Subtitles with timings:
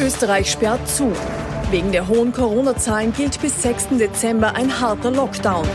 [0.00, 1.12] Österreich sperrt zu.
[1.70, 3.88] Wegen der hohen Corona-Zahlen gilt bis 6.
[3.98, 5.66] Dezember ein harter Lockdown.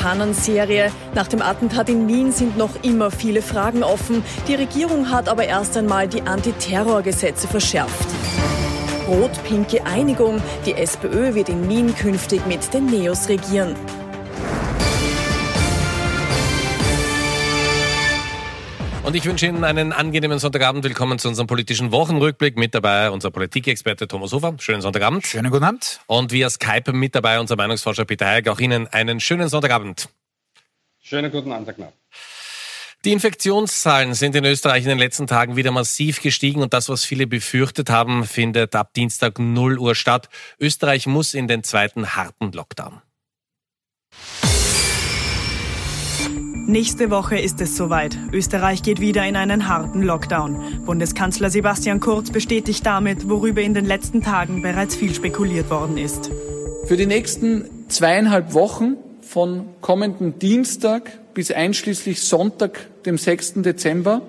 [0.00, 0.90] Pannenserie.
[1.14, 4.24] Nach dem Attentat in Wien sind noch immer viele Fragen offen.
[4.48, 8.08] Die Regierung hat aber erst einmal die Antiterrorgesetze verschärft.
[9.08, 10.40] Rot-pinke Einigung.
[10.64, 13.74] Die SPÖ wird in Wien künftig mit den Neos regieren.
[19.02, 20.84] Und ich wünsche Ihnen einen angenehmen Sonntagabend.
[20.84, 22.58] Willkommen zu unserem politischen Wochenrückblick.
[22.58, 24.54] Mit dabei unser Politikexperte Thomas Hofer.
[24.58, 25.26] Schönen Sonntagabend.
[25.26, 26.00] Schönen guten Abend.
[26.06, 28.48] Und via Skype mit dabei unser Meinungsforscher Peter Heig.
[28.48, 30.10] Auch Ihnen einen schönen Sonntagabend.
[31.00, 31.94] Schönen guten Abend, Herr Knapp.
[33.06, 37.02] Die Infektionszahlen sind in Österreich in den letzten Tagen wieder massiv gestiegen und das, was
[37.02, 40.28] viele befürchtet haben, findet ab Dienstag 0 Uhr statt.
[40.60, 43.00] Österreich muss in den zweiten harten Lockdown.
[46.70, 48.16] Nächste Woche ist es soweit.
[48.32, 50.84] Österreich geht wieder in einen harten Lockdown.
[50.86, 56.30] Bundeskanzler Sebastian Kurz bestätigt damit, worüber in den letzten Tagen bereits viel spekuliert worden ist.
[56.84, 63.54] Für die nächsten zweieinhalb Wochen von kommenden Dienstag bis einschließlich Sonntag, dem 6.
[63.62, 64.22] Dezember,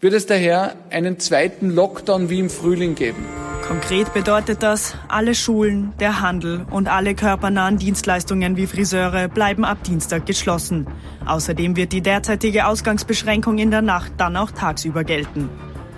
[0.00, 3.22] wird es daher einen zweiten Lockdown wie im Frühling geben.
[3.70, 9.84] Konkret bedeutet das, alle Schulen, der Handel und alle körpernahen Dienstleistungen wie Friseure bleiben ab
[9.84, 10.88] Dienstag geschlossen.
[11.24, 15.48] Außerdem wird die derzeitige Ausgangsbeschränkung in der Nacht dann auch tagsüber gelten.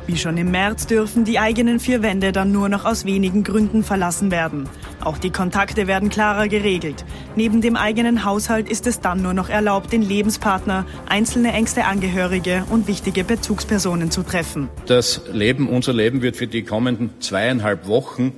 [0.06, 3.84] Wie schon im März dürfen die eigenen vier Wände dann nur noch aus wenigen Gründen
[3.84, 4.68] verlassen werden.
[5.00, 7.04] Auch die Kontakte werden klarer geregelt.
[7.36, 12.64] Neben dem eigenen Haushalt ist es dann nur noch erlaubt, den Lebenspartner, einzelne engste Angehörige
[12.70, 14.68] und wichtige Bezugspersonen zu treffen.
[14.86, 18.32] Das Leben, unser Leben wird für die kommenden zweieinhalb Wochen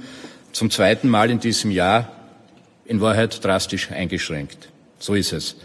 [0.52, 2.10] zum zweiten Mal in diesem Jahr
[2.84, 4.68] in Wahrheit drastisch eingeschränkt.
[4.98, 5.56] So ist es.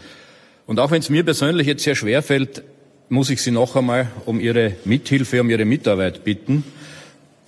[0.66, 2.62] Und auch wenn es mir persönlich jetzt sehr schwer fällt,
[3.10, 6.64] muss ich Sie noch einmal um Ihre Mithilfe, um Ihre Mitarbeit bitten,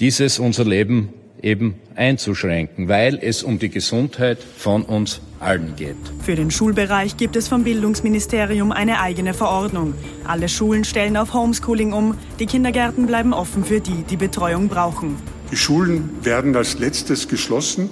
[0.01, 1.11] dieses unser Leben
[1.41, 5.97] eben einzuschränken, weil es um die Gesundheit von uns allen geht.
[6.23, 9.95] Für den Schulbereich gibt es vom Bildungsministerium eine eigene Verordnung.
[10.25, 15.17] Alle Schulen stellen auf Homeschooling um, die Kindergärten bleiben offen für die, die Betreuung brauchen.
[15.51, 17.89] Die Schulen werden als letztes geschlossen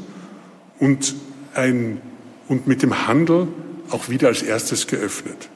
[0.79, 1.15] und,
[1.55, 2.01] ein,
[2.49, 3.49] und mit dem Handel
[3.91, 5.49] auch wieder als erstes geöffnet.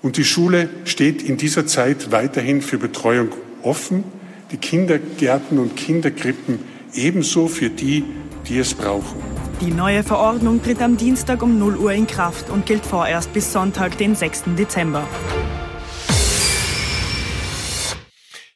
[0.00, 3.30] Und die Schule steht in dieser Zeit weiterhin für Betreuung
[3.62, 4.04] offen,
[4.52, 6.60] die Kindergärten und Kinderkrippen
[6.94, 8.04] ebenso für die,
[8.48, 9.16] die es brauchen.
[9.60, 13.52] Die neue Verordnung tritt am Dienstag um 0 Uhr in Kraft und gilt vorerst bis
[13.52, 14.44] Sonntag, den 6.
[14.56, 15.04] Dezember.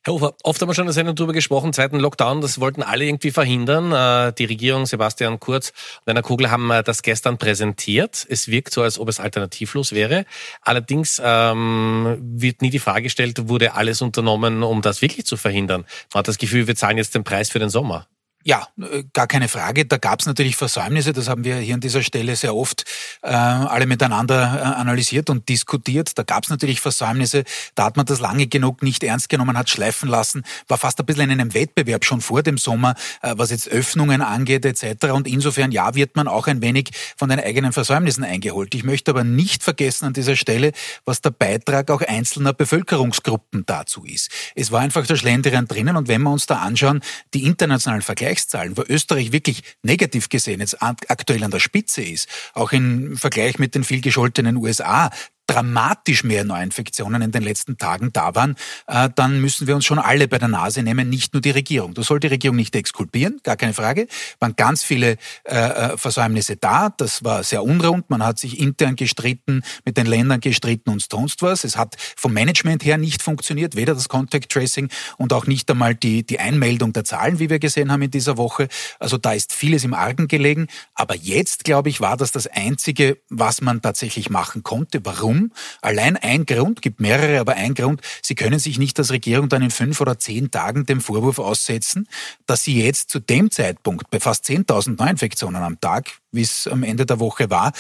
[0.05, 2.83] Herr Hofer, oft haben wir schon in der Sendung darüber gesprochen, zweiten Lockdown, das wollten
[2.83, 3.93] alle irgendwie verhindern.
[3.93, 5.69] Äh, die Regierung, Sebastian Kurz
[6.01, 8.27] und Werner Kugel haben äh, das gestern präsentiert.
[8.29, 10.27] Es wirkt so, als ob es alternativlos wäre.
[10.61, 15.85] Allerdings ähm, wird nie die Frage gestellt, wurde alles unternommen, um das wirklich zu verhindern.
[16.13, 18.09] Man hat das Gefühl, wir zahlen jetzt den Preis für den Sommer.
[18.45, 19.85] Ja, äh, gar keine Frage.
[19.85, 22.85] Da gab es natürlich Versäumnisse, das haben wir hier an dieser Stelle sehr oft
[23.23, 26.19] äh, alle miteinander äh, analysiert und diskutiert.
[26.19, 27.45] Da gab es natürlich Versäumnisse,
[27.75, 31.07] da hat man das lange genug nicht ernst genommen, hat schleifen lassen, war fast ein
[31.07, 35.13] bisschen in einem Wettbewerb schon vor dem Sommer, äh, was jetzt Öffnungen angeht etc.
[35.13, 38.75] Und insofern, ja, wird man auch ein wenig von den eigenen Versäumnissen eingeholt.
[38.75, 40.73] Ich möchte aber nicht vergessen an dieser Stelle,
[41.05, 44.31] was der Beitrag auch einzelner Bevölkerungsgruppen dazu ist.
[44.57, 47.03] Es war einfach der Schlendrian drinnen und wenn wir uns da anschauen,
[47.35, 52.29] die internationalen Vergleiche, Vergleichszahlen, wo Österreich wirklich negativ gesehen jetzt aktuell an der Spitze ist,
[52.55, 55.11] auch im Vergleich mit den viel gescholtenen USA,
[55.53, 59.99] dramatisch mehr Neuinfektionen in den letzten Tagen da waren, äh, dann müssen wir uns schon
[59.99, 61.95] alle bei der Nase nehmen, nicht nur die Regierung.
[61.95, 64.07] Das soll die Regierung nicht exkulpieren, gar keine Frage.
[64.41, 66.91] Waren ganz viele äh, äh, Versäumnisse da.
[66.97, 68.09] Das war sehr unrund.
[68.09, 71.65] Man hat sich intern gestritten, mit den Ländern gestritten und sonst was.
[71.65, 75.95] Es hat vom Management her nicht funktioniert, weder das Contact Tracing und auch nicht einmal
[75.95, 78.69] die, die Einmeldung der Zahlen, wie wir gesehen haben in dieser Woche.
[78.99, 80.69] Also da ist vieles im Argen gelegen.
[80.95, 85.01] Aber jetzt, glaube ich, war das das Einzige, was man tatsächlich machen konnte.
[85.05, 85.42] Warum?
[85.81, 89.63] Allein ein Grund, gibt mehrere, aber ein Grund, Sie können sich nicht als Regierung dann
[89.63, 92.07] in fünf oder zehn Tagen dem Vorwurf aussetzen,
[92.47, 96.83] dass Sie jetzt zu dem Zeitpunkt bei fast 10.000 Neuinfektionen am Tag, wie es am
[96.83, 97.73] Ende der Woche war,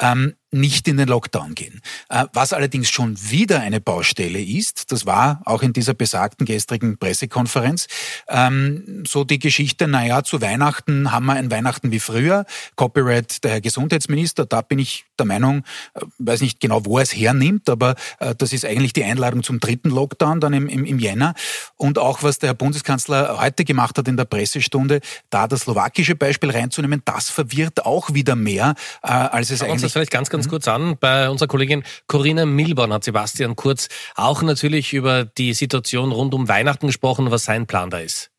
[0.00, 1.80] ähm, nicht in den Lockdown gehen.
[2.08, 6.98] Äh, was allerdings schon wieder eine Baustelle ist, das war auch in dieser besagten gestrigen
[6.98, 7.86] Pressekonferenz,
[8.28, 13.52] ähm, so die Geschichte, naja, zu Weihnachten haben wir ein Weihnachten wie früher, Copyright der
[13.52, 15.64] Herr Gesundheitsminister, da bin ich der Meinung,
[15.94, 19.42] äh, weiß nicht genau, wo er es hernimmt, aber äh, das ist eigentlich die Einladung
[19.42, 21.34] zum dritten Lockdown dann im, im, im Jänner.
[21.76, 25.00] Und auch was der Herr Bundeskanzler heute gemacht hat in der Pressestunde,
[25.30, 29.74] da das slowakische Beispiel reinzunehmen, das verwirrt auch wieder mehr, als es Aber eigentlich...
[29.74, 30.96] Uns das vielleicht ganz, ganz ganz kurz an.
[30.98, 36.48] Bei unserer Kollegin Corinna Milborn hat Sebastian Kurz auch natürlich über die Situation rund um
[36.48, 38.30] Weihnachten gesprochen, was sein Plan da ist.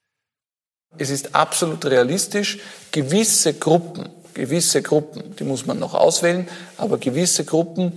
[0.98, 2.58] Es ist absolut realistisch,
[2.92, 7.94] gewisse Gruppen, gewisse Gruppen, die muss man noch auswählen, aber gewisse Gruppen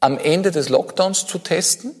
[0.00, 1.92] am Ende des Lockdowns zu testen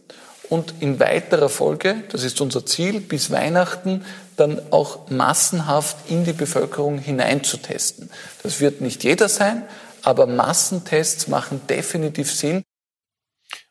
[0.48, 4.04] und in weiterer Folge, das ist unser Ziel, bis Weihnachten
[4.36, 8.10] dann auch massenhaft in die Bevölkerung hineinzutesten.
[8.42, 9.62] Das wird nicht jeder sein,
[10.02, 12.62] aber Massentests machen definitiv Sinn.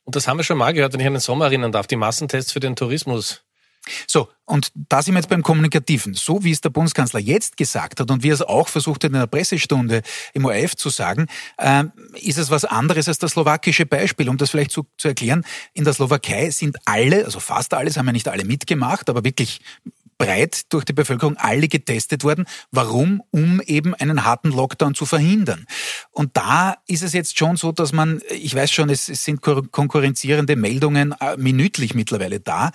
[0.04, 1.96] Und das haben wir schon mal gehört, wenn ich an den Sommer erinnern darf, die
[1.96, 3.44] Massentests für den Tourismus.
[4.08, 6.14] So, und da sind wir jetzt beim Kommunikativen.
[6.14, 9.10] So wie es der Bundeskanzler jetzt gesagt hat und wie er es auch versucht hat
[9.10, 13.88] in einer Pressestunde im ORF zu sagen, äh, ist es was anderes als das slowakische
[13.88, 14.30] Beispiel.
[14.30, 18.06] Um das vielleicht zu, zu erklären, in der Slowakei sind alle, also fast alle, haben
[18.06, 19.62] ja nicht alle mitgemacht, aber wirklich
[20.26, 22.46] breit durch die Bevölkerung alle getestet worden.
[22.72, 23.24] Warum?
[23.32, 25.66] Um eben einen harten Lockdown zu verhindern.
[26.12, 29.42] Und da ist es jetzt schon so, dass man, ich weiß schon, es, es sind
[29.42, 32.72] konkurrenzierende Meldungen äh, minütlich mittlerweile da,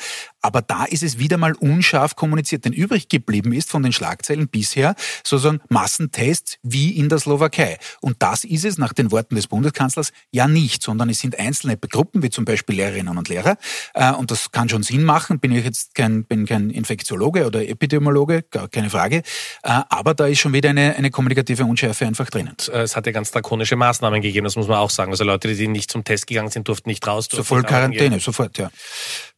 [0.46, 2.64] aber da ist es wieder mal unscharf kommuniziert.
[2.64, 4.94] Denn übrig geblieben ist von den Schlagzeilen bisher
[5.25, 7.78] sozusagen Massentests wie in der Slowakei.
[8.00, 11.76] Und das ist es nach den Worten des Bundeskanzlers ja nicht, sondern es sind einzelne
[11.76, 13.56] Gruppen, wie zum Beispiel Lehrerinnen und Lehrer.
[13.94, 15.40] Äh, und das kann schon Sinn machen.
[15.40, 19.22] Bin ich jetzt kein, bin kein Infektiologe oder Epidemiologe, gar keine Frage.
[19.64, 22.54] Äh, aber da ist schon wieder eine, eine kommunikative Unschärfe einfach drinnen.
[22.72, 25.10] Äh, es hat ja ganz drakonische Maßnahmen gegeben, das muss man auch sagen.
[25.10, 27.26] Also Leute, die nicht zum Test gegangen sind, durften nicht raus.
[27.28, 28.70] Sofort Quarantäne, sofort, ja.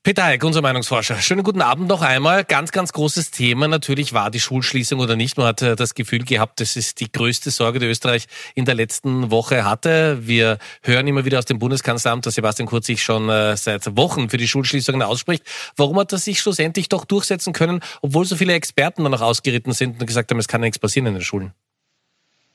[0.05, 1.17] Peter Heik, unser Meinungsforscher.
[1.17, 2.45] Schönen guten Abend noch einmal.
[2.45, 5.37] Ganz, ganz großes Thema natürlich war die Schulschließung oder nicht.
[5.37, 8.77] Man hat äh, das Gefühl gehabt, das ist die größte Sorge, die Österreich in der
[8.77, 10.27] letzten Woche hatte.
[10.27, 14.31] Wir hören immer wieder aus dem Bundeskanzleramt, dass Sebastian Kurz sich schon äh, seit Wochen
[14.31, 15.43] für die Schulschließungen ausspricht.
[15.77, 19.73] Warum hat er sich schlussendlich doch durchsetzen können, obwohl so viele Experten dann noch ausgeritten
[19.73, 21.53] sind und gesagt haben, es kann nichts passieren in den Schulen?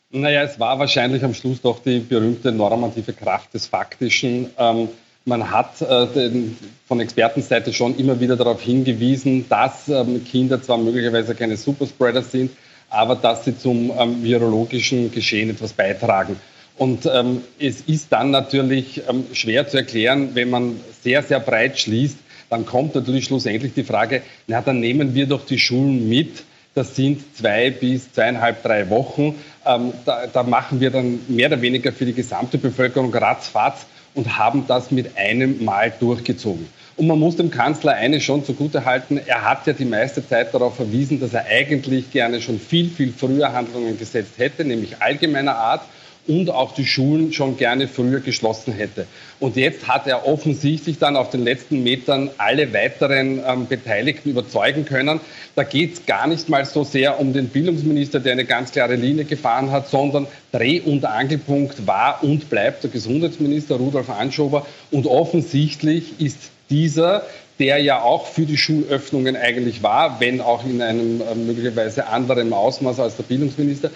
[0.10, 4.50] Naja, es war wahrscheinlich am Schluss doch die berühmte normative Kraft des Faktischen.
[4.58, 4.88] Ähm,
[5.26, 10.78] man hat äh, den, von Expertenseite schon immer wieder darauf hingewiesen, dass ähm, Kinder zwar
[10.78, 12.52] möglicherweise keine Superspreader sind,
[12.90, 16.36] aber dass sie zum ähm, virologischen Geschehen etwas beitragen.
[16.78, 21.80] Und ähm, es ist dann natürlich ähm, schwer zu erklären, wenn man sehr, sehr breit
[21.80, 22.18] schließt,
[22.50, 26.44] dann kommt natürlich schlussendlich die Frage, na, dann nehmen wir doch die Schulen mit.
[26.76, 29.36] Das sind zwei bis zweieinhalb, drei Wochen.
[29.66, 34.38] Ähm, da, da machen wir dann mehr oder weniger für die gesamte Bevölkerung ratzfatz und
[34.38, 36.68] haben das mit einem Mal durchgezogen.
[36.96, 40.76] Und man muss dem Kanzler eines schon zugutehalten, er hat ja die meiste Zeit darauf
[40.76, 45.82] verwiesen, dass er eigentlich gerne schon viel, viel früher Handlungen gesetzt hätte, nämlich allgemeiner Art
[46.28, 49.08] und auch die Schulen schon gerne früher geschlossen hätte.
[49.40, 54.86] Und jetzt hat er offensichtlich dann auf den letzten Metern alle weiteren ähm, Beteiligten überzeugen
[54.86, 55.20] können.
[55.56, 58.96] Da geht es gar nicht mal so sehr um den Bildungsminister, der eine ganz klare
[58.96, 64.66] Linie gefahren hat, sondern Dreh- und Angelpunkt war und bleibt der Gesundheitsminister Rudolf Anschober.
[64.92, 67.24] Und offensichtlich ist dieser
[67.60, 72.52] der ja auch für die Schulöffnungen eigentlich war, wenn auch in einem äh, möglicherweise anderen
[72.52, 73.92] Ausmaß als der Bildungsminister,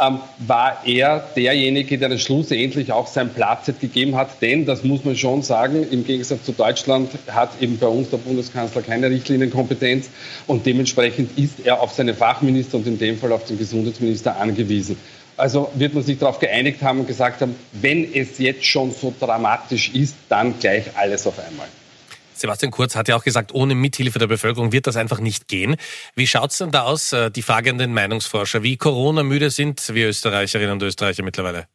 [0.00, 4.40] ähm, war er derjenige, der dann schlussendlich auch sein Platz gegeben hat.
[4.40, 8.18] Denn, das muss man schon sagen, im Gegensatz zu Deutschland hat eben bei uns der
[8.18, 10.08] Bundeskanzler keine Richtlinienkompetenz
[10.46, 14.96] und dementsprechend ist er auf seine Fachminister und in dem Fall auf den Gesundheitsminister angewiesen.
[15.36, 19.12] Also wird man sich darauf geeinigt haben und gesagt haben, wenn es jetzt schon so
[19.18, 21.66] dramatisch ist, dann gleich alles auf einmal.
[22.40, 25.76] Sebastian Kurz hat ja auch gesagt, ohne Mithilfe der Bevölkerung wird das einfach nicht gehen.
[26.14, 28.62] Wie schaut es denn da aus, äh, die Frage an den Meinungsforscher?
[28.62, 31.66] Wie Corona-müde sind wir Österreicherinnen und Österreicher mittlerweile?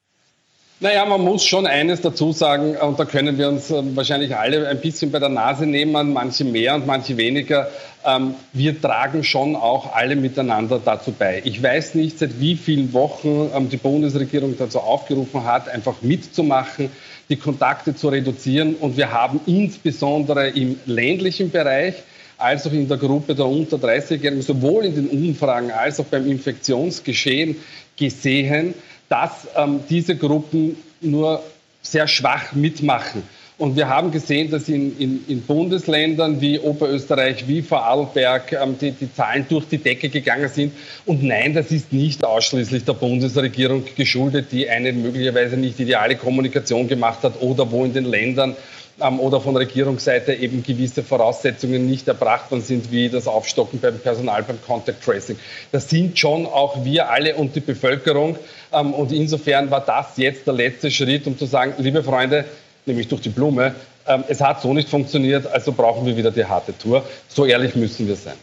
[0.82, 4.68] Naja, man muss schon eines dazu sagen, und da können wir uns ähm, wahrscheinlich alle
[4.68, 7.70] ein bisschen bei der Nase nehmen, manche mehr und manche weniger.
[8.06, 11.42] Ähm, wir tragen schon auch alle miteinander dazu bei.
[11.46, 16.90] Ich weiß nicht, seit wie vielen Wochen ähm, die Bundesregierung dazu aufgerufen hat, einfach mitzumachen
[17.30, 18.76] die Kontakte zu reduzieren.
[18.76, 21.96] Und wir haben insbesondere im ländlichen Bereich
[22.38, 26.30] als auch in der Gruppe der unter 30-Jährigen, sowohl in den Umfragen als auch beim
[26.30, 27.56] Infektionsgeschehen
[27.98, 28.74] gesehen,
[29.10, 31.42] dass ähm, diese Gruppen nur
[31.82, 33.24] sehr schwach mitmachen.
[33.58, 38.92] Und wir haben gesehen, dass in, in, in Bundesländern wie Oberösterreich, wie Vorarlberg ähm, die,
[38.92, 40.74] die Zahlen durch die Decke gegangen sind.
[41.06, 46.90] Und nein, das ist nicht ausschließlich der Bundesregierung geschuldet, die eine möglicherweise nicht ideale Kommunikation
[46.90, 48.58] gemacht hat oder wo in den Ländern
[49.00, 54.00] ähm, oder von Regierungsseite eben gewisse Voraussetzungen nicht erbracht worden sind, wie das Aufstocken beim
[54.00, 55.38] Personal, beim Contact Tracing.
[55.72, 58.38] Das sind schon auch wir alle und die Bevölkerung.
[58.74, 62.44] Ähm, und insofern war das jetzt der letzte Schritt, um zu sagen, liebe Freunde,
[62.88, 63.76] nämlich durch die Blume.
[64.08, 67.06] Ähm, es hat so nicht funktioniert, also brauchen wir wieder die harte Tour.
[67.28, 68.38] So ehrlich müssen wir sein.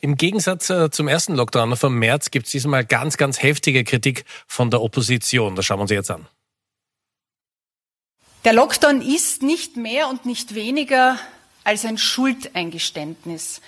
[0.00, 4.24] Im Gegensatz äh, zum ersten Lockdown vom März gibt es diesmal ganz, ganz heftige Kritik
[4.48, 5.54] von der Opposition.
[5.54, 6.26] Das schauen wir uns jetzt an.
[8.44, 11.16] Der Lockdown ist nicht mehr und nicht weniger
[11.62, 13.60] als ein Schuldeingeständnis.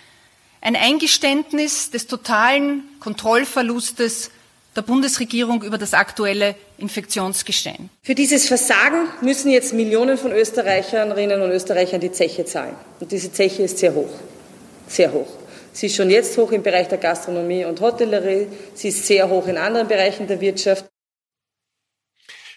[0.60, 4.30] ein Eingeständnis des totalen Kontrollverlustes
[4.76, 7.90] der Bundesregierung über das aktuelle Infektionsgeschehen.
[8.02, 12.74] Für dieses Versagen müssen jetzt Millionen von Österreicherinnen und Österreichern die Zeche zahlen.
[13.00, 14.10] Und diese Zeche ist sehr hoch.
[14.86, 15.28] Sehr hoch.
[15.72, 18.46] Sie ist schon jetzt hoch im Bereich der Gastronomie und Hotellerie.
[18.74, 20.86] Sie ist sehr hoch in anderen Bereichen der Wirtschaft.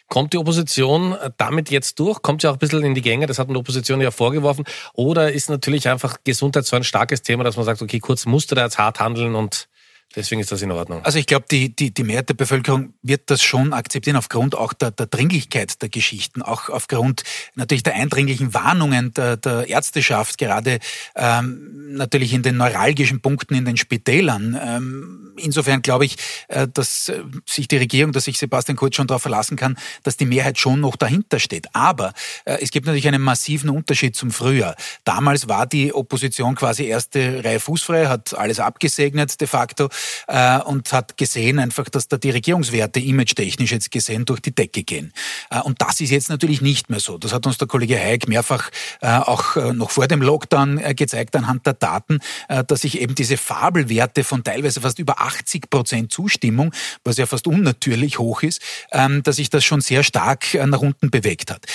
[0.08, 2.22] Kommt die Opposition damit jetzt durch?
[2.22, 3.26] Kommt sie auch ein bisschen in die Gänge?
[3.28, 4.64] Das hat eine Opposition ja vorgeworfen.
[4.94, 8.56] Oder ist natürlich einfach Gesundheit so ein starkes Thema, dass man sagt, okay, kurz musste
[8.56, 9.68] da jetzt hart handeln und
[10.16, 11.04] Deswegen ist das in Ordnung.
[11.04, 14.74] Also ich glaube, die, die, die Mehrheit der Bevölkerung wird das schon akzeptieren, aufgrund auch
[14.74, 17.24] der, der Dringlichkeit der Geschichten, auch aufgrund
[17.56, 20.80] natürlich der eindringlichen Warnungen der, der Ärzteschaft, gerade
[21.16, 24.58] ähm, natürlich in den neuralgischen Punkten in den Spitälern.
[24.60, 26.16] Ähm, insofern glaube ich,
[26.48, 30.18] äh, dass äh, sich die Regierung, dass sich Sebastian Kurz schon darauf verlassen kann, dass
[30.18, 31.68] die Mehrheit schon noch dahinter steht.
[31.74, 32.14] Aber
[32.46, 34.76] äh, es gibt natürlich einen massiven Unterschied zum Frühjahr.
[35.04, 39.90] Damals war die Opposition quasi erste Reihe fußfrei, hat alles abgesegnet de facto
[40.28, 44.84] äh, und hat gesehen einfach, dass da die Regierungswerte image-technisch jetzt gesehen durch die Decke
[44.84, 45.14] gehen.
[45.50, 47.18] Äh, und das ist jetzt natürlich nicht mehr so.
[47.18, 48.70] Das hat uns der Kollege Hayek mehrfach
[49.02, 53.00] äh, auch äh, noch vor dem Lockdown äh, gezeigt anhand der Daten, äh, dass sich
[53.00, 56.74] eben diese Fabelwerte von teilweise fast über 80 Prozent Zustimmung,
[57.04, 58.62] was ja fast unnatürlich hoch ist,
[58.92, 61.66] ähm, dass sich das schon sehr stark nach unten bewegt hat.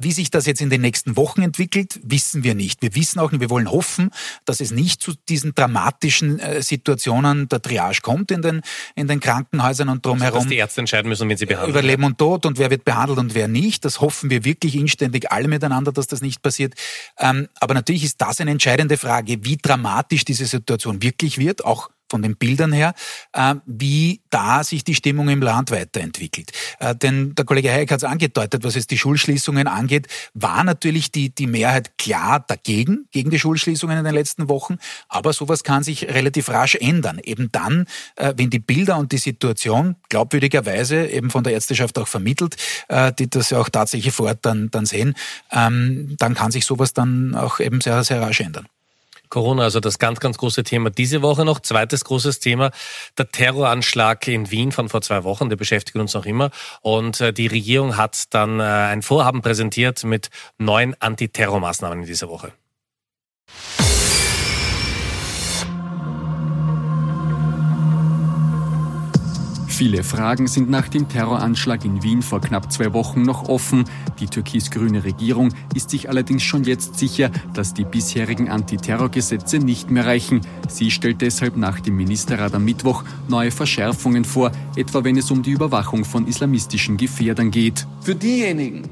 [0.00, 2.82] Wie sich das jetzt in den nächsten Wochen entwickelt, wissen wir nicht.
[2.82, 4.10] Wir wissen auch wir wollen hoffen,
[4.44, 8.60] dass es nicht zu diesen dramatischen Situationen der Triage kommt in den,
[8.94, 10.34] in den Krankenhäusern und drumherum.
[10.34, 11.70] Also, dass die Ärzte entscheiden müssen, wen sie behandeln.
[11.70, 13.84] Über Leben und Tod und wer wird behandelt und wer nicht.
[13.84, 16.74] Das hoffen wir wirklich inständig alle miteinander, dass das nicht passiert.
[17.18, 21.90] Ähm, aber natürlich ist das eine entscheidende Frage, wie dramatisch diese Situation wirklich wird, auch
[22.14, 22.94] von den Bildern her,
[23.32, 26.52] äh, wie da sich die Stimmung im Land weiterentwickelt.
[26.78, 31.10] Äh, denn der Kollege Hayek hat es angedeutet, was es die Schulschließungen angeht, war natürlich
[31.10, 34.76] die, die Mehrheit klar dagegen, gegen die Schulschließungen in den letzten Wochen.
[35.08, 37.18] Aber sowas kann sich relativ rasch ändern.
[37.20, 42.06] Eben dann, äh, wenn die Bilder und die Situation glaubwürdigerweise eben von der Ärzteschaft auch
[42.06, 42.54] vermittelt,
[43.18, 45.14] die das ja auch tatsächlich vor Ort dann, dann sehen,
[45.50, 48.68] ähm, dann kann sich sowas dann auch eben sehr, sehr rasch ändern.
[49.34, 51.58] Corona, also das ganz, ganz große Thema diese Woche noch.
[51.58, 52.70] Zweites großes Thema,
[53.18, 56.50] der Terroranschlag in Wien von vor zwei Wochen, der beschäftigt uns noch immer.
[56.82, 62.28] Und äh, die Regierung hat dann äh, ein Vorhaben präsentiert mit neuen Antiterrormaßnahmen in dieser
[62.28, 62.52] Woche.
[69.76, 73.82] Viele Fragen sind nach dem Terroranschlag in Wien vor knapp zwei Wochen noch offen.
[74.20, 80.06] Die türkis-grüne Regierung ist sich allerdings schon jetzt sicher, dass die bisherigen Antiterrorgesetze nicht mehr
[80.06, 80.42] reichen.
[80.68, 85.42] Sie stellt deshalb nach dem Ministerrat am Mittwoch neue Verschärfungen vor, etwa wenn es um
[85.42, 87.84] die Überwachung von islamistischen Gefährdern geht.
[88.00, 88.82] Für diejenigen,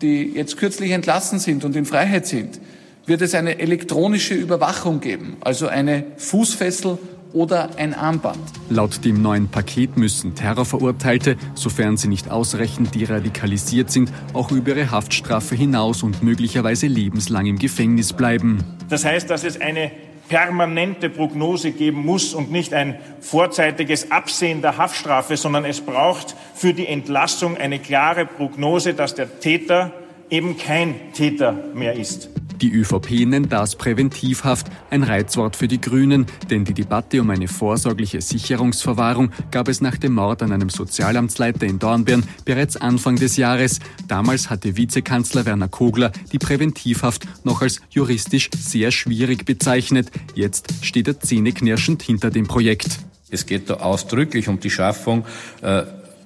[0.00, 2.62] die jetzt kürzlich entlassen sind und in Freiheit sind,
[3.04, 6.96] wird es eine elektronische Überwachung geben, also eine Fußfessel
[7.34, 8.38] oder ein Armband.
[8.70, 14.90] Laut dem neuen Paket müssen Terrorverurteilte, sofern sie nicht ausreichend deradikalisiert sind, auch über ihre
[14.90, 18.64] Haftstrafe hinaus und möglicherweise lebenslang im Gefängnis bleiben.
[18.88, 19.90] Das heißt, dass es eine
[20.28, 26.72] permanente Prognose geben muss und nicht ein vorzeitiges Absehen der Haftstrafe, sondern es braucht für
[26.72, 29.92] die Entlassung eine klare Prognose, dass der Täter
[30.30, 32.30] eben kein Täter mehr ist.
[32.64, 37.46] Die ÖVP nennt das Präventivhaft, ein Reizwort für die Grünen, denn die Debatte um eine
[37.46, 43.36] vorsorgliche Sicherungsverwahrung gab es nach dem Mord an einem Sozialamtsleiter in Dornbirn bereits Anfang des
[43.36, 43.80] Jahres.
[44.08, 50.10] Damals hatte Vizekanzler Werner Kogler die Präventivhaft noch als juristisch sehr schwierig bezeichnet.
[50.34, 52.98] Jetzt steht er zähneknirschend hinter dem Projekt.
[53.28, 55.26] Es geht da ausdrücklich um die Schaffung
[55.60, 55.82] äh,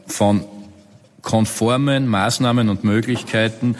[0.06, 0.44] von
[1.22, 3.74] konformen Maßnahmen und Möglichkeiten,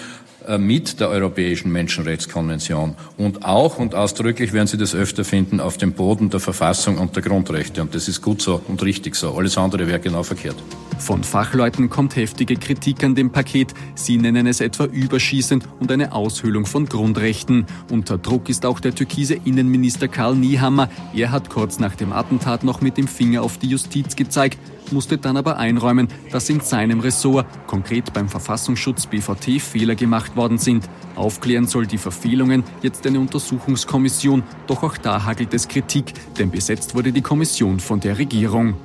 [0.57, 5.93] mit der Europäischen Menschenrechtskonvention und auch und ausdrücklich werden Sie das öfter finden auf dem
[5.93, 7.83] Boden der Verfassung und der Grundrechte.
[7.83, 9.35] Und das ist gut so und richtig so.
[9.37, 10.57] Alles andere wäre genau verkehrt.
[10.99, 13.75] Von Fachleuten kommt heftige Kritik an dem Paket.
[13.95, 17.67] Sie nennen es etwa überschießend und eine Aushöhlung von Grundrechten.
[17.91, 20.89] Unter Druck ist auch der türkise Innenminister Karl Niehammer.
[21.15, 24.59] Er hat kurz nach dem Attentat noch mit dem Finger auf die Justiz gezeigt
[24.93, 30.59] musste dann aber einräumen, dass in seinem Ressort, konkret beim Verfassungsschutz BVT, Fehler gemacht worden
[30.59, 30.89] sind.
[31.17, 34.43] Aufklären soll die Verfehlungen jetzt eine Untersuchungskommission.
[34.67, 38.77] Doch auch da hagelt es Kritik, denn besetzt wurde die Kommission von der Regierung.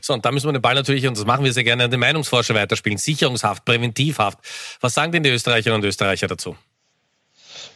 [0.00, 1.90] So, und da müssen wir den Ball natürlich, und das machen wir sehr gerne, an
[1.90, 2.98] den Meinungsforscher weiterspielen.
[2.98, 4.38] Sicherungshaft, Präventivhaft.
[4.82, 6.56] Was sagen denn die Österreicherinnen und Österreicher dazu?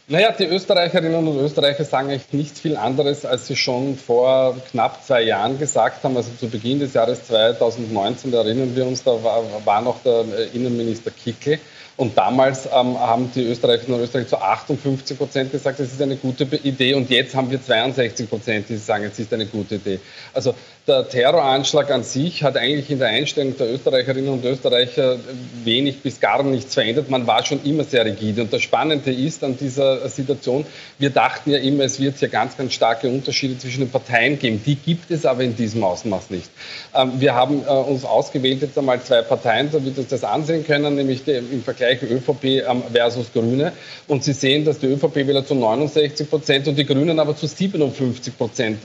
[0.07, 5.03] Naja, die Österreicherinnen und Österreicher sagen eigentlich nichts viel anderes, als sie schon vor knapp
[5.03, 6.17] zwei Jahren gesagt haben.
[6.17, 10.25] Also zu Beginn des Jahres 2019, da erinnern wir uns, da war, war noch der
[10.53, 11.59] Innenminister Kickel
[11.99, 16.15] Und damals ähm, haben die Österreicherinnen und Österreicher zu 58 Prozent gesagt, es ist eine
[16.15, 16.93] gute Idee.
[16.93, 19.99] Und jetzt haben wir 62 Prozent, die sagen, es ist eine gute Idee.
[20.33, 20.55] Also
[20.89, 25.17] der Terroranschlag an sich hat eigentlich in der Einstellung der Österreicherinnen und Österreicher
[25.63, 27.09] wenig bis gar nichts verändert.
[27.11, 28.41] Man war schon immer sehr rigide.
[28.41, 30.65] Und das Spannende ist an dieser Situation,
[30.97, 34.61] wir dachten ja immer, es wird hier ganz, ganz starke Unterschiede zwischen den Parteien geben.
[34.65, 36.49] Die gibt es aber in diesem Ausmaß nicht.
[36.95, 40.95] Ähm, wir haben äh, uns ausgewählt jetzt einmal zwei Parteien, damit wir das ansehen können,
[40.95, 43.73] nämlich im Vergleich ÖVP ähm, versus Grüne.
[44.07, 48.35] Und Sie sehen, dass die ÖVP-Wähler zu 69 Prozent und die Grünen aber zu 57
[48.35, 48.79] Prozent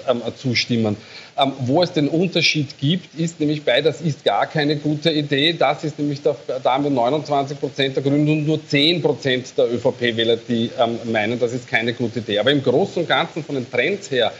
[1.39, 1.53] ähm.
[1.61, 5.53] Wo es den Unterschied gibt, ist nämlich bei, das ist gar keine gute Idee.
[5.53, 9.57] Das ist nämlich, da, da haben wir 29 Prozent der Grünen und nur 10 Prozent
[9.57, 10.71] der ÖVP-Wähler, die
[11.05, 12.39] meinen, das ist keine gute Idee.
[12.39, 14.33] Aber im Großen und Ganzen von den Trends her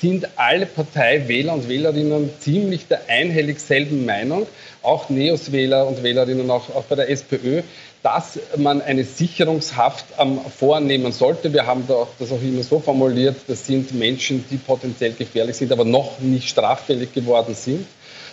[0.00, 4.46] sind alle Parteiwähler und Wählerinnen ziemlich der einhellig selben Meinung,
[4.82, 7.62] auch Neos-Wähler und Wählerinnen, auch, auch bei der SPÖ,
[8.02, 11.52] dass man eine Sicherungshaft ähm, vornehmen sollte.
[11.52, 15.56] Wir haben da auch, das auch immer so formuliert, das sind Menschen, die potenziell gefährlich
[15.56, 17.86] sind, aber noch nicht straffällig geworden sind.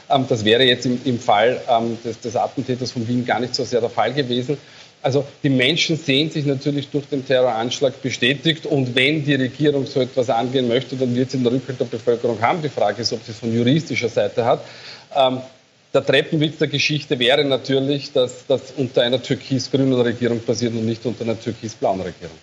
[0.09, 3.55] Ähm, das wäre jetzt im, im Fall ähm, des, des Attentäters von Wien gar nicht
[3.55, 4.57] so sehr der Fall gewesen.
[5.01, 9.99] Also die Menschen sehen sich natürlich durch den Terroranschlag bestätigt und wenn die Regierung so
[9.99, 12.63] etwas angehen möchte, dann wird sie einen Rückhalt der Bevölkerung haben.
[12.63, 14.61] Die Frage ist, ob sie es von juristischer Seite hat.
[15.95, 21.05] Der Treppenwitz der Geschichte wäre natürlich, dass das unter einer türkis-grünen Regierung passiert und nicht
[21.05, 22.35] unter einer türkis-blauen Regierung.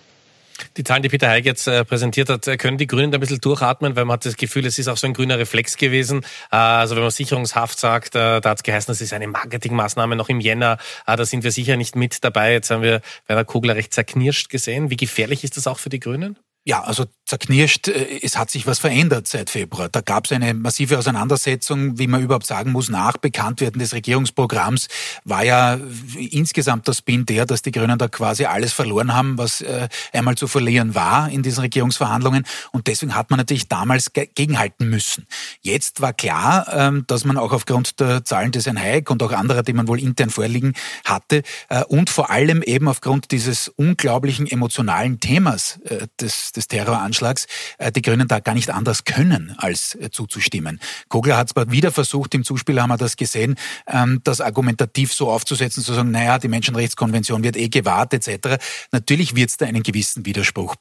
[0.75, 3.21] Die Zahlen, die Peter Heig jetzt äh, präsentiert hat, äh, können die Grünen da ein
[3.21, 6.25] bisschen durchatmen, weil man hat das Gefühl, es ist auch so ein grüner Reflex gewesen.
[6.51, 10.29] Äh, also wenn man Sicherungshaft sagt, da hat es geheißen, das ist eine Marketingmaßnahme noch
[10.29, 10.79] im Jänner.
[11.05, 12.53] Da sind wir sicher nicht mit dabei.
[12.53, 14.89] Jetzt haben wir bei der Kugler recht zerknirscht gesehen.
[14.89, 16.39] Wie gefährlich ist das auch für die Grünen?
[16.65, 19.89] Ja, also zerknirscht, äh, es hat sich was verändert seit Februar.
[19.89, 24.87] Da gab es eine massive Auseinandersetzung, wie man überhaupt sagen muss, nach Bekanntwerden des Regierungsprogramms
[25.25, 25.77] war ja
[26.15, 30.35] insgesamt das Spin der, dass die Grünen da quasi alles verloren haben, was äh, einmal
[30.35, 32.45] zu verlieren war in diesen Regierungsverhandlungen.
[32.71, 35.27] Und deswegen hat man natürlich damals gegenhalten müssen.
[35.61, 39.63] Jetzt war klar, ähm, dass man auch aufgrund der Zahlen des Hayek und auch anderer,
[39.63, 40.73] die man wohl intern vorliegen
[41.03, 45.79] hatte, äh, und vor allem eben aufgrund dieses unglaublichen emotionalen Themas
[46.19, 50.79] des des Terroranschlags äh, die Grünen da gar nicht anders können, als äh, zuzustimmen.
[51.09, 53.55] Kogler hat zwar wieder versucht, im Zuspiel haben wir das gesehen,
[53.87, 58.63] ähm, das argumentativ so aufzusetzen, zu sagen, naja, die Menschenrechtskonvention wird eh gewahrt etc.
[58.91, 60.75] Natürlich wird es da einen gewissen Widerspruch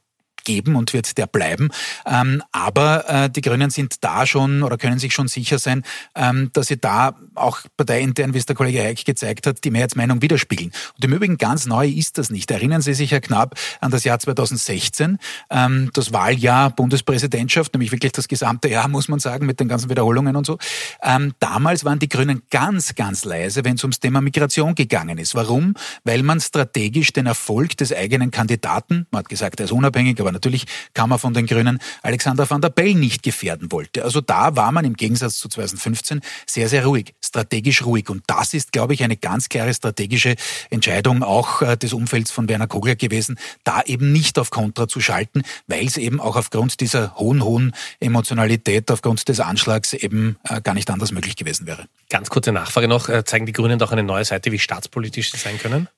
[0.45, 1.71] geben und wird der bleiben.
[2.07, 5.83] Ähm, aber äh, die Grünen sind da schon oder können sich schon sicher sein,
[6.15, 10.23] ähm, dass sie da auch parteiintern, wie es der Kollege Eick gezeigt hat, die Mehrheitsmeinung
[10.23, 10.73] widerspiegeln.
[10.97, 12.51] Und im Übrigen ganz neu ist das nicht.
[12.51, 15.19] Erinnern Sie sich ja knapp an das Jahr 2016,
[15.51, 19.91] ähm, das Wahljahr Bundespräsidentschaft, nämlich wirklich das gesamte Jahr, muss man sagen, mit den ganzen
[19.91, 20.59] Wiederholungen und so.
[21.03, 25.35] Ähm, damals waren die Grünen ganz, ganz leise, wenn es ums Thema Migration gegangen ist.
[25.35, 25.75] Warum?
[26.05, 30.32] Weil man strategisch den Erfolg des eigenen Kandidaten, man hat gesagt, er ist unabhängig, aber
[30.33, 34.05] natürlich kann man von den Grünen Alexander van der Bell nicht gefährden wollte.
[34.05, 38.09] Also da war man im Gegensatz zu 2015 sehr, sehr ruhig, strategisch ruhig.
[38.11, 40.35] Und das ist, glaube ich, eine ganz klare strategische
[40.71, 45.01] Entscheidung auch äh, des Umfelds von Werner Kogler gewesen, da eben nicht auf Kontra zu
[45.01, 50.61] schalten, weil es eben auch aufgrund dieser hohen, hohen Emotionalität, aufgrund des Anschlags eben äh,
[50.61, 51.87] gar nicht anders möglich gewesen wäre.
[52.09, 53.09] Ganz kurze Nachfrage noch.
[53.09, 55.89] Äh, zeigen die Grünen doch eine neue Seite, wie staatspolitisch sie sein können?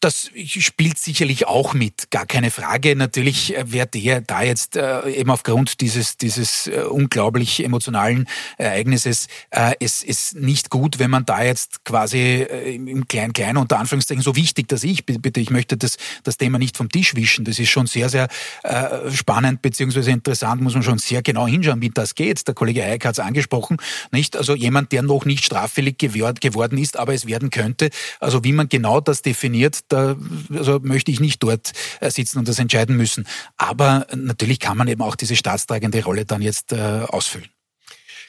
[0.00, 2.96] Das spielt sicherlich auch mit, gar keine Frage.
[2.96, 8.26] Natürlich äh, wäre der da jetzt äh, eben aufgrund dieses, dieses äh, unglaublich emotionalen
[8.56, 13.78] Ereignisses äh, es ist nicht gut, wenn man da jetzt quasi äh, im kleinen unter
[13.78, 17.44] Anführungszeichen so wichtig, dass ich bitte, ich möchte das, das Thema nicht vom Tisch wischen.
[17.44, 18.28] Das ist schon sehr, sehr
[18.62, 22.46] äh, spannend beziehungsweise interessant, muss man schon sehr genau hinschauen, wie das geht.
[22.46, 23.76] Der Kollege Eick hat es angesprochen,
[24.12, 24.36] nicht?
[24.36, 27.90] Also jemand, der noch nicht straffällig geworden ist, aber es werden könnte.
[28.20, 29.57] Also wie man genau das definiert,
[29.88, 30.16] da
[30.50, 33.26] also möchte ich nicht dort äh, sitzen und das entscheiden müssen.
[33.56, 37.48] Aber natürlich kann man eben auch diese staatstragende Rolle dann jetzt äh, ausfüllen.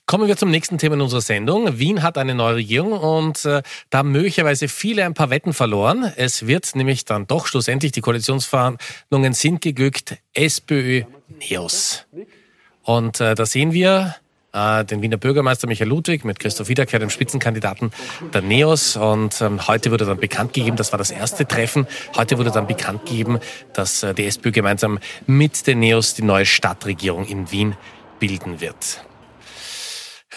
[0.10, 1.78] Kommen wir zum nächsten Thema in unserer Sendung.
[1.78, 3.62] Wien hat eine neue Regierung und äh,
[3.92, 6.12] da haben möglicherweise viele ein paar Wetten verloren.
[6.16, 12.08] Es wird nämlich dann doch schlussendlich, die Koalitionsverhandlungen sind geglückt, SPÖ, NEOS.
[12.82, 14.16] Und äh, da sehen wir,
[14.54, 17.92] äh, den Wiener Bürgermeister Michael Ludwig mit Christoph Wiederkehr, dem Spitzenkandidaten
[18.34, 18.98] der NEOS.
[18.98, 22.68] Und ähm, heute wurde dann bekannt gegeben, das war das erste Treffen, heute wurde dann
[22.68, 23.40] bekannt gegeben,
[23.74, 27.76] dass äh, die SPÖ gemeinsam mit den NEOS die neue Stadtregierung in Wien
[28.20, 29.04] bilden wird.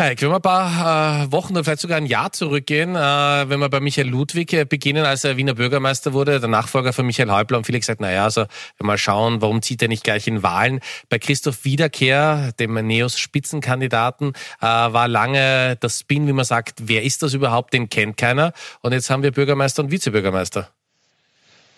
[0.03, 3.61] Heik, wenn wir ein paar äh, Wochen oder vielleicht sogar ein Jahr zurückgehen, äh, wenn
[3.61, 7.31] wir bei Michael Ludwig äh, beginnen, als er Wiener Bürgermeister wurde, der Nachfolger von Michael
[7.31, 8.47] Häupler, und viele gesagt, naja, also
[8.79, 10.81] wir mal schauen, warum zieht er nicht gleich in Wahlen?
[11.09, 17.23] Bei Christoph Wiederkehr, dem Neos-Spitzenkandidaten, äh, war lange das Spin, wie man sagt, wer ist
[17.23, 18.55] das überhaupt, den kennt keiner.
[18.81, 20.69] Und jetzt haben wir Bürgermeister und Vizebürgermeister.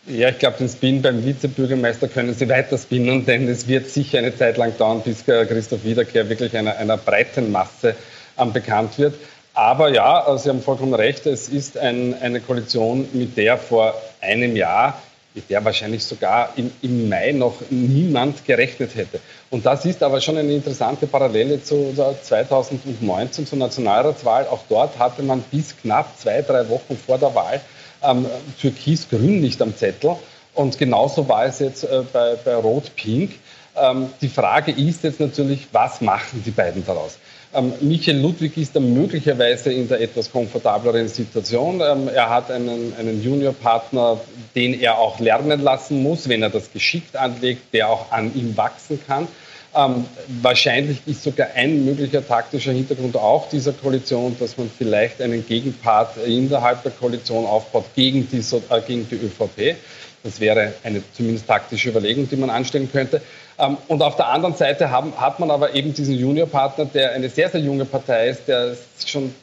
[0.06, 4.18] Ja, ich glaube, den Spin beim Vizebürgermeister können Sie weiter spinnen, denn es wird sicher
[4.18, 7.94] eine Zeit lang dauern, bis Christoph Wiederkehr wirklich einer, einer breiten Masse
[8.38, 9.14] ähm, bekannt wird.
[9.54, 13.94] Aber ja, äh, Sie haben vollkommen recht, es ist ein, eine Koalition, mit der vor
[14.20, 15.00] einem Jahr,
[15.34, 19.20] mit der wahrscheinlich sogar im, im, Mai noch niemand gerechnet hätte.
[19.50, 24.46] Und das ist aber schon eine interessante Parallele zu 2019 zur Nationalratswahl.
[24.48, 27.60] Auch dort hatte man bis knapp zwei, drei Wochen vor der Wahl
[28.02, 28.26] ähm,
[28.60, 30.16] Türkis-Grün nicht am Zettel.
[30.54, 33.32] Und genauso war es jetzt äh, bei, bei Rot-Pink.
[33.76, 37.18] Ähm, die Frage ist jetzt natürlich, was machen die beiden daraus?
[37.54, 41.80] Ähm, Michael Ludwig ist da möglicherweise in der etwas komfortableren Situation.
[41.80, 44.20] Ähm, er hat einen, einen Juniorpartner,
[44.54, 48.56] den er auch lernen lassen muss, wenn er das geschickt anlegt, der auch an ihm
[48.56, 49.28] wachsen kann.
[49.76, 50.04] Ähm,
[50.42, 56.16] wahrscheinlich ist sogar ein möglicher taktischer Hintergrund auch dieser Koalition, dass man vielleicht einen Gegenpart
[56.26, 59.76] innerhalb der Koalition aufbaut gegen die, äh, gegen die ÖVP.
[60.24, 63.20] Das wäre eine zumindest taktische Überlegung, die man anstellen könnte.
[63.58, 67.28] Ähm, und auf der anderen Seite haben, hat man aber eben diesen Juniorpartner, der eine
[67.28, 69.34] sehr, sehr junge Partei ist, der schon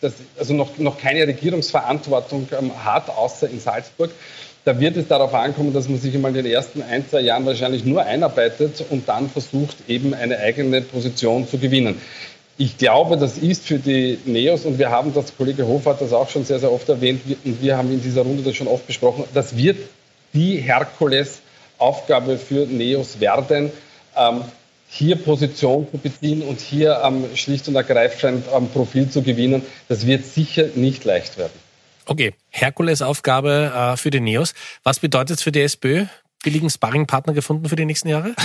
[0.00, 4.10] das, also noch, noch keine Regierungsverantwortung ähm, hat, außer in Salzburg.
[4.64, 7.46] Da wird es darauf ankommen, dass man sich einmal in den ersten ein, zwei Jahren
[7.46, 12.00] wahrscheinlich nur einarbeitet und dann versucht, eben eine eigene Position zu gewinnen.
[12.58, 16.12] Ich glaube, das ist für die NEOS, und wir haben das, Kollege Hofer hat das
[16.12, 18.86] auch schon sehr, sehr oft erwähnt, und wir haben in dieser Runde das schon oft
[18.86, 19.76] besprochen, das wird
[20.32, 20.58] die
[21.78, 23.70] Herkulesaufgabe für NEOS werden,
[24.16, 24.42] ähm,
[24.88, 29.62] hier Position zu beziehen und hier ähm, schlicht und ergreifend ähm, Profil zu gewinnen.
[29.88, 31.58] Das wird sicher nicht leicht werden.
[32.06, 34.54] Okay, Herkulesaufgabe äh, für die Neos.
[34.84, 36.06] Was bedeutet es für die SPÖ?
[36.42, 38.34] Billigen Sparringpartner gefunden für die nächsten Jahre?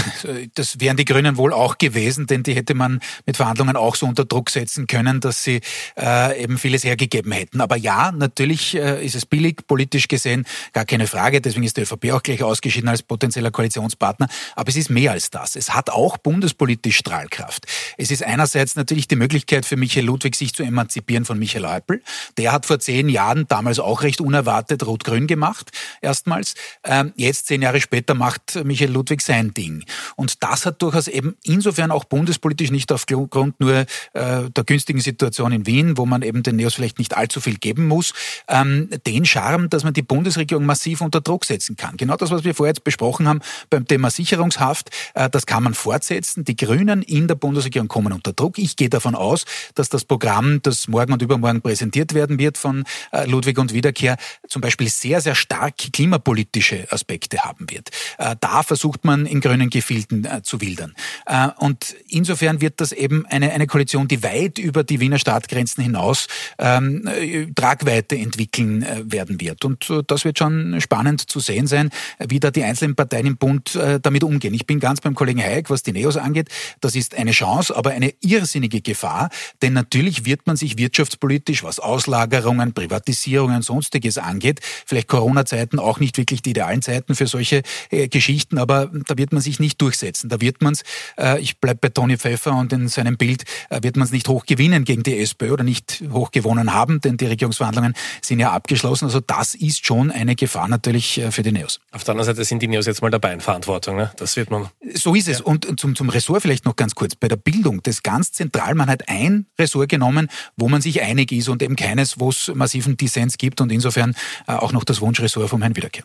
[0.56, 4.06] Das wären die Grünen wohl auch gewesen, denn die hätte man mit Verhandlungen auch so
[4.06, 5.62] unter Druck setzen können, dass sie
[5.98, 7.62] äh, eben vieles hergegeben hätten.
[7.62, 11.42] Aber ja, natürlich äh, ist es billig, politisch gesehen, gar keine Frage.
[11.42, 14.28] Deswegen ist die ÖVP auch gleich ausgeschieden als potenzieller Koalitionspartner.
[14.56, 15.56] Aber es ist mehr als das.
[15.56, 17.66] Es hat auch bundespolitisch Strahlkraft.
[17.98, 22.02] Es ist einerseits natürlich die Möglichkeit für Michael Ludwig, sich zu emanzipieren von Michael Häupl.
[22.38, 26.56] Der hat vor zehn Jahren damals auch recht unerwartet Rot-Grün gemacht, erstmals.
[26.84, 29.84] Ähm, jetzt, zehn Jahre später macht Michael Ludwig sein Ding.
[30.16, 35.52] Und das hat durchaus eben insofern auch bundespolitisch nicht aufgrund nur äh, der günstigen Situation
[35.52, 38.14] in Wien, wo man eben den Neos vielleicht nicht allzu viel geben muss,
[38.48, 41.98] ähm, den Charme, dass man die Bundesregierung massiv unter Druck setzen kann.
[41.98, 45.74] Genau das, was wir vorher jetzt besprochen haben beim Thema Sicherungshaft, äh, das kann man
[45.74, 46.46] fortsetzen.
[46.46, 48.58] Die Grünen in der Bundesregierung kommen unter Druck.
[48.58, 52.84] Ich gehe davon aus, dass das Programm, das morgen und übermorgen präsentiert werden wird von
[53.12, 54.18] äh, Ludwig und Wiederkehr,
[54.48, 57.90] zum Beispiel sehr, sehr stark klimapolitische Aspekte haben wird.
[58.18, 60.94] Äh, da versucht man in grünen Gefilden äh, zu wildern.
[61.26, 65.84] Äh, und insofern wird das eben eine, eine Koalition, die weit über die Wiener Stadtgrenzen
[65.84, 66.28] hinaus
[66.60, 67.08] ähm,
[67.56, 69.66] Tragweite entwickeln werden wird.
[69.66, 73.78] Und das wird schon spannend zu sehen sein, wie da die einzelnen Parteien im Bund
[74.02, 74.54] damit umgehen.
[74.54, 76.50] Ich bin ganz beim Kollegen Hayek, was die Neos angeht.
[76.80, 79.30] Das ist eine Chance, aber eine irrsinnige Gefahr,
[79.62, 86.18] denn natürlich wird man sich wirtschaftspolitisch, was Auslagerungen, Privatisierungen, sonstiges angeht, vielleicht Corona-Zeiten auch nicht
[86.18, 90.30] wirklich die idealen Zeiten für solche äh, Geschichten, aber da wird man sich nicht durchsetzen.
[90.30, 90.84] Da wird man es,
[91.18, 94.28] äh, ich bleibe bei Toni Pfeffer und in seinem Bild, äh, wird man es nicht
[94.28, 98.52] hoch gewinnen gegen die SPÖ oder nicht hoch gewonnen haben, denn die Regierungsverhandlungen sind ja
[98.52, 99.06] abgeschlossen.
[99.06, 101.80] Also das ist schon eine Gefahr natürlich äh, für die Neos.
[101.92, 103.96] Auf der anderen Seite sind die Neos jetzt mal dabei in Verantwortung.
[103.96, 104.12] Ne?
[104.18, 104.70] Das wird man.
[104.94, 105.40] So ist es.
[105.40, 105.46] Ja.
[105.46, 107.16] Und zum, zum Ressort vielleicht noch ganz kurz.
[107.16, 111.32] Bei der Bildung, das ganz zentral, man hat ein Ressort genommen, wo man sich einig
[111.32, 114.16] ist und eben keines, wo es massiven Dissens gibt und insofern
[114.48, 116.04] äh, auch noch das Wunschressort vom Herrn Wiederkehr.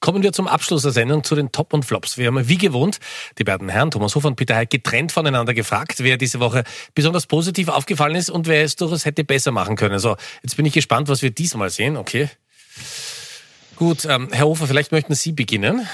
[0.00, 2.18] Kommen wir zum Abschluss der Sendung zu den Top und Flops.
[2.18, 2.98] Wir haben wie gewohnt
[3.38, 7.26] die beiden Herren Thomas Hofer und Peter Heik getrennt voneinander gefragt, wer diese Woche besonders
[7.26, 9.98] positiv aufgefallen ist und wer es durchaus hätte besser machen können.
[9.98, 11.96] So, jetzt bin ich gespannt, was wir diesmal sehen.
[11.96, 12.28] Okay.
[13.76, 15.86] Gut, ähm, Herr Hofer, vielleicht möchten Sie beginnen.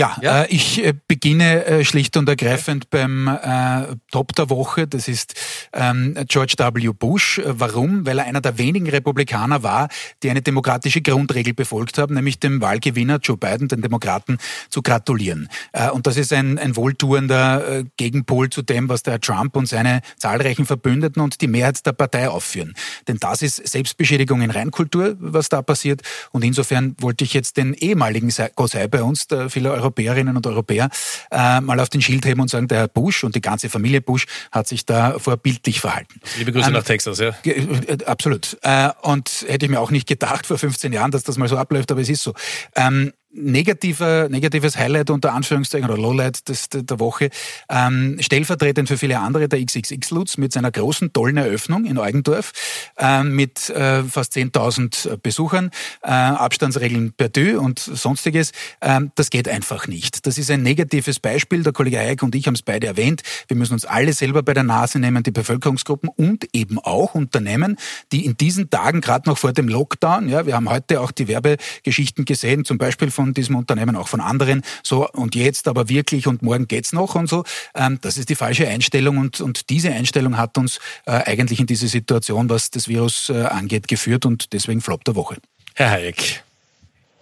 [0.00, 0.42] Ja, ja?
[0.44, 4.86] Äh, ich äh, beginne äh, schlicht und ergreifend beim äh, Top der Woche.
[4.86, 5.34] Das ist
[5.74, 6.88] ähm, George W.
[6.98, 7.38] Bush.
[7.44, 8.06] Warum?
[8.06, 9.90] Weil er einer der wenigen Republikaner war,
[10.22, 14.38] die eine demokratische Grundregel befolgt haben, nämlich dem Wahlgewinner Joe Biden, den Demokraten,
[14.70, 15.50] zu gratulieren.
[15.72, 20.00] Äh, und das ist ein, ein wohltuender Gegenpol zu dem, was der Trump und seine
[20.16, 22.72] zahlreichen Verbündeten und die Mehrheit der Partei aufführen.
[23.06, 26.00] Denn das ist Selbstbeschädigung in Reinkultur, was da passiert.
[26.32, 30.88] Und insofern wollte ich jetzt den ehemaligen Gosei bei uns, der viele Europäerinnen und Europäer
[31.30, 34.00] äh, mal auf den Schild heben und sagen, der Herr Bush und die ganze Familie
[34.00, 36.20] Bush hat sich da vorbildlich verhalten.
[36.38, 37.34] Liebe Grüße ähm, nach Texas, ja.
[37.44, 38.56] Äh, absolut.
[38.62, 41.56] Äh, und hätte ich mir auch nicht gedacht vor 15 Jahren, dass das mal so
[41.56, 42.34] abläuft, aber es ist so.
[42.76, 47.30] Ähm, negativer, negatives Highlight unter Anführungszeichen oder Lowlight des, der Woche.
[47.68, 52.52] Ähm, stellvertretend für viele andere der XXX-Lutz mit seiner großen, tollen Eröffnung in Eugendorf
[52.98, 55.70] ähm, mit äh, fast 10.000 Besuchern,
[56.02, 58.52] äh, Abstandsregeln per Tür und sonstiges.
[58.80, 60.26] Ähm, das geht einfach nicht.
[60.26, 61.62] Das ist ein negatives Beispiel.
[61.62, 63.22] Der Kollege Eick und ich haben es beide erwähnt.
[63.48, 67.76] Wir müssen uns alle selber bei der Nase nehmen, die Bevölkerungsgruppen und eben auch Unternehmen,
[68.12, 71.28] die in diesen Tagen, gerade noch vor dem Lockdown, ja, wir haben heute auch die
[71.28, 76.26] Werbegeschichten gesehen, zum Beispiel von diesem Unternehmen, auch von anderen, so und jetzt aber wirklich
[76.26, 77.44] und morgen geht's noch und so.
[77.74, 81.66] Ähm, das ist die falsche Einstellung und, und diese Einstellung hat uns äh, eigentlich in
[81.66, 85.36] diese Situation, was das Virus äh, angeht, geführt und deswegen Flop der Woche.
[85.74, 86.42] Herr Hayek.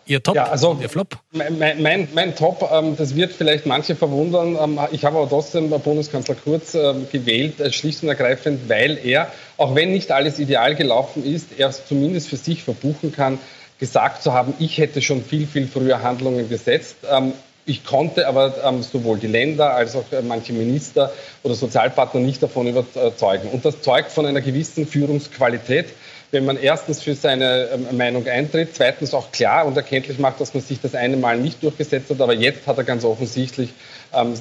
[0.09, 1.19] Ihr Top, ja, also Ihr Flop?
[1.33, 4.57] Mein, mein, mein Top, ähm, das wird vielleicht manche verwundern.
[4.59, 9.31] Ähm, ich habe aber trotzdem Bundeskanzler Kurz ähm, gewählt, äh, schlicht und ergreifend, weil er,
[9.59, 13.39] auch wenn nicht alles ideal gelaufen ist, er zumindest für sich verbuchen kann,
[13.79, 16.97] gesagt zu haben, ich hätte schon viel, viel früher Handlungen gesetzt.
[17.11, 17.33] Ähm,
[17.69, 21.13] ich konnte aber ähm, sowohl die Länder als auch äh, manche Minister
[21.43, 23.51] oder Sozialpartner nicht davon überzeugen.
[23.51, 25.87] Und das zeugt von einer gewissen Führungsqualität,
[26.31, 30.53] wenn man erstens für seine ähm, Meinung eintritt, zweitens auch klar und erkenntlich macht, dass
[30.53, 33.71] man sich das eine Mal nicht durchgesetzt hat, aber jetzt hat er ganz offensichtlich
[34.13, 34.35] ähm,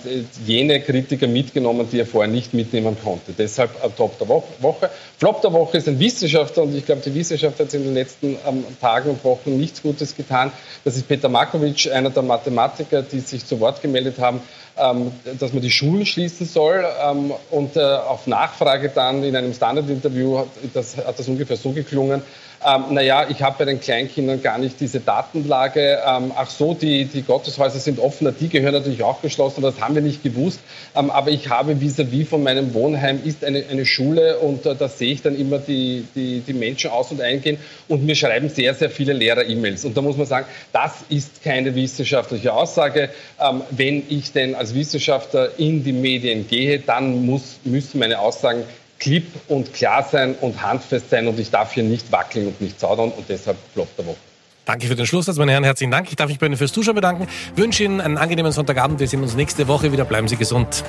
[0.45, 3.33] jene Kritiker mitgenommen, die er vorher nicht mitnehmen konnte.
[3.37, 4.89] Deshalb äh, Top der Woche.
[5.17, 8.37] Flop der Woche ist ein Wissenschaftler und ich glaube, die Wissenschaft hat in den letzten
[8.47, 10.51] ähm, Tagen und Wochen nichts Gutes getan.
[10.83, 14.41] Das ist Peter Markovic, einer der Mathematiker, die sich zu Wort gemeldet haben,
[14.79, 16.85] ähm, dass man die Schulen schließen soll.
[17.03, 21.71] Ähm, und äh, auf Nachfrage dann in einem Standardinterview hat das, hat das ungefähr so
[21.71, 22.21] geklungen,
[22.65, 25.99] ähm, naja, ich habe bei den Kleinkindern gar nicht diese Datenlage.
[26.05, 29.95] Ähm, ach so, die, die Gotteshäuser sind offener, die gehören natürlich auch geschlossen, das haben
[29.95, 30.59] wir nicht gewusst.
[30.95, 34.75] Ähm, aber ich habe vis-à-vis -vis von meinem Wohnheim ist eine, eine Schule und äh,
[34.75, 38.49] da sehe ich dann immer die, die, die Menschen aus und eingehen und mir schreiben
[38.49, 39.85] sehr, sehr viele Lehrer E-Mails.
[39.85, 43.09] Und da muss man sagen, das ist keine wissenschaftliche Aussage.
[43.39, 48.63] Ähm, wenn ich denn als Wissenschaftler in die Medien gehe, dann muss, müssen meine Aussagen
[48.99, 52.79] klipp und klar sein und handfest sein und ich darf hier nicht wackeln und nicht
[52.79, 54.17] zaudern und deshalb Flop der Woche.
[54.65, 55.63] Danke für den Schlusssatz, meine Herren.
[55.63, 56.09] Herzlichen Dank.
[56.09, 57.27] Ich darf mich bei Ihnen fürs Zuschauen bedanken.
[57.55, 58.99] Wünsche Ihnen einen angenehmen Sonntagabend.
[58.99, 60.03] Wir sehen uns nächste Woche wieder.
[60.03, 60.83] Bleiben Sie gesund.